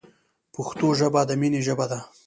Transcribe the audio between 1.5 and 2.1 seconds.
ژبه ده.